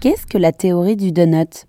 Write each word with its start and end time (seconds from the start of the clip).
Qu'est-ce 0.00 0.24
que 0.24 0.38
la 0.38 0.52
théorie 0.52 0.96
du 0.96 1.12
donut? 1.12 1.66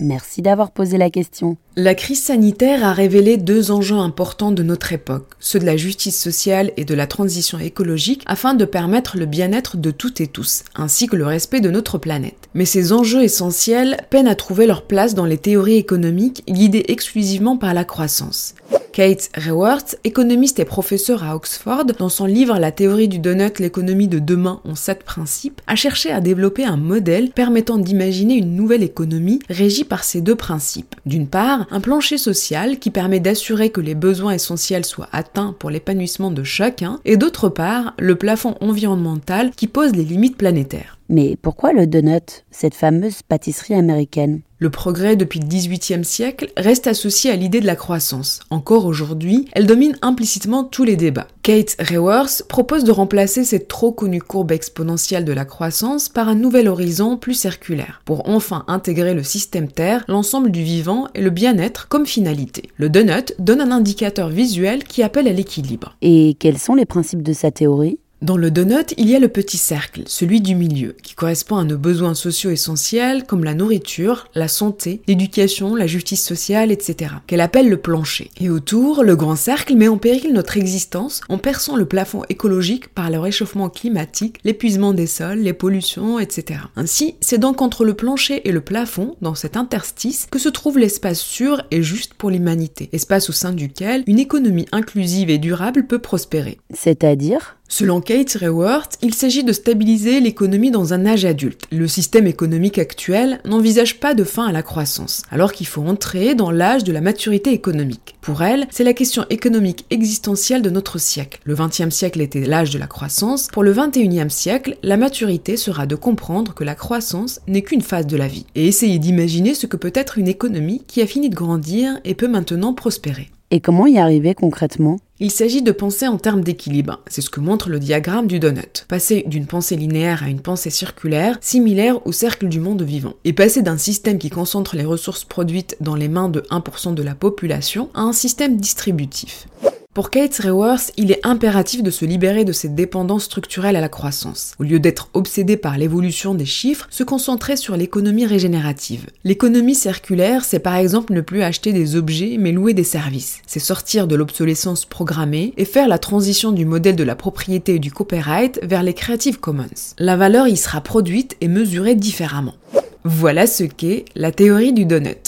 Merci 0.00 0.42
d'avoir 0.42 0.72
posé 0.72 0.98
la 0.98 1.08
question. 1.08 1.56
La 1.76 1.94
crise 1.94 2.20
sanitaire 2.20 2.84
a 2.84 2.92
révélé 2.92 3.36
deux 3.36 3.70
enjeux 3.70 3.98
importants 3.98 4.50
de 4.50 4.64
notre 4.64 4.92
époque, 4.92 5.28
ceux 5.38 5.60
de 5.60 5.64
la 5.64 5.76
justice 5.76 6.20
sociale 6.20 6.72
et 6.76 6.84
de 6.84 6.94
la 6.94 7.06
transition 7.06 7.60
écologique, 7.60 8.24
afin 8.26 8.54
de 8.54 8.64
permettre 8.64 9.18
le 9.18 9.26
bien-être 9.26 9.76
de 9.76 9.92
toutes 9.92 10.20
et 10.20 10.26
tous, 10.26 10.64
ainsi 10.74 11.06
que 11.06 11.14
le 11.14 11.26
respect 11.26 11.60
de 11.60 11.70
notre 11.70 11.96
planète. 11.96 12.48
Mais 12.54 12.64
ces 12.64 12.92
enjeux 12.92 13.22
essentiels 13.22 13.98
peinent 14.10 14.26
à 14.26 14.34
trouver 14.34 14.66
leur 14.66 14.82
place 14.82 15.14
dans 15.14 15.24
les 15.24 15.38
théories 15.38 15.76
économiques 15.76 16.42
guidées 16.48 16.86
exclusivement 16.88 17.56
par 17.56 17.72
la 17.72 17.84
croissance. 17.84 18.56
Kate 18.98 19.30
Raworth, 19.36 19.96
économiste 20.02 20.58
et 20.58 20.64
professeur 20.64 21.22
à 21.22 21.36
Oxford, 21.36 21.84
dans 22.00 22.08
son 22.08 22.24
livre 22.26 22.58
La 22.58 22.72
théorie 22.72 23.06
du 23.06 23.20
donut, 23.20 23.60
l'économie 23.60 24.08
de 24.08 24.18
demain 24.18 24.60
en 24.64 24.74
sept 24.74 25.04
principes, 25.04 25.60
a 25.68 25.76
cherché 25.76 26.10
à 26.10 26.20
développer 26.20 26.64
un 26.64 26.76
modèle 26.76 27.30
permettant 27.30 27.78
d'imaginer 27.78 28.34
une 28.34 28.56
nouvelle 28.56 28.82
économie 28.82 29.38
régie 29.48 29.84
par 29.84 30.02
ces 30.02 30.20
deux 30.20 30.34
principes. 30.34 30.96
D'une 31.06 31.28
part, 31.28 31.68
un 31.70 31.78
plancher 31.78 32.18
social 32.18 32.80
qui 32.80 32.90
permet 32.90 33.20
d'assurer 33.20 33.70
que 33.70 33.80
les 33.80 33.94
besoins 33.94 34.32
essentiels 34.32 34.84
soient 34.84 35.08
atteints 35.12 35.54
pour 35.56 35.70
l'épanouissement 35.70 36.32
de 36.32 36.42
chacun, 36.42 36.98
et 37.04 37.16
d'autre 37.16 37.48
part, 37.48 37.94
le 38.00 38.16
plafond 38.16 38.56
environnemental 38.60 39.52
qui 39.52 39.68
pose 39.68 39.94
les 39.94 40.02
limites 40.02 40.36
planétaires. 40.36 40.98
Mais 41.08 41.36
pourquoi 41.40 41.72
le 41.72 41.86
donut, 41.86 42.44
cette 42.50 42.74
fameuse 42.74 43.22
pâtisserie 43.22 43.74
américaine? 43.74 44.40
Le 44.60 44.70
progrès 44.70 45.14
depuis 45.14 45.38
le 45.38 45.46
XVIIIe 45.46 46.04
siècle 46.04 46.50
reste 46.56 46.88
associé 46.88 47.30
à 47.30 47.36
l'idée 47.36 47.60
de 47.60 47.66
la 47.66 47.76
croissance. 47.76 48.40
Encore 48.50 48.86
aujourd'hui, 48.86 49.44
elle 49.52 49.66
domine 49.66 49.96
implicitement 50.02 50.64
tous 50.64 50.82
les 50.82 50.96
débats. 50.96 51.28
Kate 51.42 51.76
Raworth 51.78 52.42
propose 52.48 52.82
de 52.82 52.90
remplacer 52.90 53.44
cette 53.44 53.68
trop 53.68 53.92
connue 53.92 54.20
courbe 54.20 54.50
exponentielle 54.50 55.24
de 55.24 55.32
la 55.32 55.44
croissance 55.44 56.08
par 56.08 56.28
un 56.28 56.34
nouvel 56.34 56.66
horizon 56.66 57.16
plus 57.16 57.34
circulaire, 57.34 58.02
pour 58.04 58.28
enfin 58.28 58.64
intégrer 58.66 59.14
le 59.14 59.22
système 59.22 59.70
Terre, 59.70 60.04
l'ensemble 60.08 60.50
du 60.50 60.64
vivant 60.64 61.06
et 61.14 61.22
le 61.22 61.30
bien-être 61.30 61.86
comme 61.86 62.06
finalité. 62.06 62.62
Le 62.78 62.90
donut 62.90 63.34
donne 63.38 63.60
un 63.60 63.70
indicateur 63.70 64.28
visuel 64.28 64.82
qui 64.82 65.04
appelle 65.04 65.28
à 65.28 65.32
l'équilibre. 65.32 65.94
Et 66.02 66.36
quels 66.40 66.58
sont 66.58 66.74
les 66.74 66.84
principes 66.84 67.22
de 67.22 67.32
sa 67.32 67.52
théorie? 67.52 68.00
Dans 68.20 68.36
le 68.36 68.50
donut, 68.50 68.94
il 68.96 69.08
y 69.08 69.14
a 69.14 69.20
le 69.20 69.28
petit 69.28 69.58
cercle, 69.58 70.02
celui 70.06 70.40
du 70.40 70.56
milieu, 70.56 70.96
qui 71.04 71.14
correspond 71.14 71.56
à 71.56 71.64
nos 71.64 71.78
besoins 71.78 72.14
sociaux 72.14 72.50
essentiels 72.50 73.24
comme 73.24 73.44
la 73.44 73.54
nourriture, 73.54 74.26
la 74.34 74.48
santé, 74.48 75.02
l'éducation, 75.06 75.76
la 75.76 75.86
justice 75.86 76.24
sociale, 76.24 76.72
etc., 76.72 77.12
qu'elle 77.28 77.40
appelle 77.40 77.68
le 77.68 77.76
plancher. 77.76 78.32
Et 78.40 78.50
autour, 78.50 79.04
le 79.04 79.14
grand 79.14 79.36
cercle 79.36 79.76
met 79.76 79.86
en 79.86 79.98
péril 79.98 80.32
notre 80.32 80.56
existence 80.56 81.20
en 81.28 81.38
perçant 81.38 81.76
le 81.76 81.86
plafond 81.86 82.22
écologique 82.28 82.88
par 82.88 83.08
le 83.08 83.20
réchauffement 83.20 83.68
climatique, 83.68 84.40
l'épuisement 84.42 84.94
des 84.94 85.06
sols, 85.06 85.38
les 85.38 85.52
pollutions, 85.52 86.18
etc. 86.18 86.60
Ainsi, 86.74 87.14
c'est 87.20 87.38
donc 87.38 87.62
entre 87.62 87.84
le 87.84 87.94
plancher 87.94 88.48
et 88.48 88.52
le 88.52 88.60
plafond, 88.60 89.16
dans 89.22 89.36
cet 89.36 89.56
interstice, 89.56 90.26
que 90.28 90.40
se 90.40 90.48
trouve 90.48 90.78
l'espace 90.78 91.20
sûr 91.20 91.62
et 91.70 91.82
juste 91.84 92.14
pour 92.14 92.30
l'humanité, 92.30 92.88
espace 92.92 93.30
au 93.30 93.32
sein 93.32 93.52
duquel 93.52 94.02
une 94.08 94.18
économie 94.18 94.66
inclusive 94.72 95.30
et 95.30 95.38
durable 95.38 95.86
peut 95.86 96.00
prospérer. 96.00 96.58
C'est-à-dire? 96.74 97.57
Selon 97.70 98.00
Kate 98.00 98.34
Raworth, 98.40 98.96
il 99.02 99.12
s'agit 99.12 99.44
de 99.44 99.52
stabiliser 99.52 100.20
l'économie 100.20 100.70
dans 100.70 100.94
un 100.94 101.04
âge 101.04 101.26
adulte. 101.26 101.66
Le 101.70 101.86
système 101.86 102.26
économique 102.26 102.78
actuel 102.78 103.40
n'envisage 103.44 104.00
pas 104.00 104.14
de 104.14 104.24
fin 104.24 104.46
à 104.46 104.52
la 104.52 104.62
croissance, 104.62 105.22
alors 105.30 105.52
qu'il 105.52 105.66
faut 105.66 105.82
entrer 105.82 106.34
dans 106.34 106.50
l'âge 106.50 106.82
de 106.82 106.92
la 106.92 107.02
maturité 107.02 107.52
économique. 107.52 108.17
Pour 108.28 108.42
elle, 108.42 108.66
c'est 108.70 108.84
la 108.84 108.92
question 108.92 109.24
économique 109.30 109.86
existentielle 109.88 110.60
de 110.60 110.68
notre 110.68 110.98
siècle. 110.98 111.40
Le 111.44 111.54
XXe 111.54 111.88
siècle 111.88 112.20
était 112.20 112.44
l'âge 112.44 112.68
de 112.68 112.78
la 112.78 112.86
croissance. 112.86 113.48
Pour 113.50 113.62
le 113.62 113.72
XXIe 113.72 114.28
siècle, 114.28 114.76
la 114.82 114.98
maturité 114.98 115.56
sera 115.56 115.86
de 115.86 115.94
comprendre 115.94 116.52
que 116.52 116.62
la 116.62 116.74
croissance 116.74 117.40
n'est 117.46 117.62
qu'une 117.62 117.80
phase 117.80 118.06
de 118.06 118.18
la 118.18 118.28
vie, 118.28 118.44
et 118.54 118.66
essayer 118.66 118.98
d'imaginer 118.98 119.54
ce 119.54 119.64
que 119.64 119.78
peut 119.78 119.92
être 119.94 120.18
une 120.18 120.28
économie 120.28 120.82
qui 120.86 121.00
a 121.00 121.06
fini 121.06 121.30
de 121.30 121.34
grandir 121.34 122.00
et 122.04 122.14
peut 122.14 122.28
maintenant 122.28 122.74
prospérer. 122.74 123.30
Et 123.50 123.60
comment 123.60 123.86
y 123.86 123.96
arriver 123.96 124.34
concrètement? 124.34 124.98
Il 125.20 125.32
s'agit 125.32 125.62
de 125.62 125.72
penser 125.72 126.06
en 126.06 126.16
termes 126.16 126.44
d'équilibre, 126.44 127.00
c'est 127.08 127.22
ce 127.22 127.30
que 127.30 127.40
montre 127.40 127.70
le 127.70 127.80
diagramme 127.80 128.28
du 128.28 128.38
donut. 128.38 128.84
Passer 128.86 129.24
d'une 129.26 129.46
pensée 129.46 129.74
linéaire 129.74 130.22
à 130.22 130.28
une 130.28 130.38
pensée 130.38 130.70
circulaire, 130.70 131.38
similaire 131.40 132.06
au 132.06 132.12
cercle 132.12 132.46
du 132.46 132.60
monde 132.60 132.82
vivant. 132.82 133.14
Et 133.24 133.32
passer 133.32 133.62
d'un 133.62 133.78
système 133.78 134.18
qui 134.18 134.30
concentre 134.30 134.76
les 134.76 134.84
ressources 134.84 135.24
produites 135.24 135.76
dans 135.80 135.96
les 135.96 136.06
mains 136.06 136.28
de 136.28 136.42
1% 136.52 136.94
de 136.94 137.02
la 137.02 137.16
population 137.16 137.88
à 137.94 138.02
un 138.02 138.12
système 138.18 138.56
distributif. 138.56 139.46
Pour 139.94 140.10
Kate 140.10 140.38
Raworth, 140.38 140.92
il 140.96 141.10
est 141.10 141.26
impératif 141.26 141.82
de 141.82 141.90
se 141.90 142.04
libérer 142.04 142.44
de 142.44 142.52
cette 142.52 142.76
dépendance 142.76 143.24
structurelle 143.24 143.74
à 143.74 143.80
la 143.80 143.88
croissance. 143.88 144.54
Au 144.60 144.62
lieu 144.62 144.78
d'être 144.78 145.08
obsédé 145.12 145.56
par 145.56 145.76
l'évolution 145.76 146.34
des 146.34 146.44
chiffres, 146.44 146.86
se 146.88 147.02
concentrer 147.02 147.56
sur 147.56 147.76
l'économie 147.76 148.26
régénérative. 148.26 149.06
L'économie 149.24 149.74
circulaire, 149.74 150.44
c'est 150.44 150.60
par 150.60 150.76
exemple 150.76 151.12
ne 151.12 151.20
plus 151.20 151.42
acheter 151.42 151.72
des 151.72 151.96
objets 151.96 152.36
mais 152.38 152.52
louer 152.52 152.74
des 152.74 152.84
services. 152.84 153.40
C'est 153.46 153.58
sortir 153.58 154.06
de 154.06 154.14
l'obsolescence 154.14 154.84
programmée 154.84 155.52
et 155.56 155.64
faire 155.64 155.88
la 155.88 155.98
transition 155.98 156.52
du 156.52 156.64
modèle 156.64 156.94
de 156.94 157.02
la 157.02 157.16
propriété 157.16 157.74
et 157.74 157.80
du 157.80 157.90
copyright 157.90 158.60
vers 158.62 158.84
les 158.84 158.94
Creative 158.94 159.40
Commons. 159.40 159.94
La 159.98 160.16
valeur 160.16 160.46
y 160.46 160.56
sera 160.56 160.80
produite 160.80 161.36
et 161.40 161.48
mesurée 161.48 161.96
différemment. 161.96 162.54
Voilà 163.02 163.48
ce 163.48 163.64
qu'est 163.64 164.04
la 164.14 164.30
théorie 164.30 164.72
du 164.72 164.84
donut. 164.84 165.27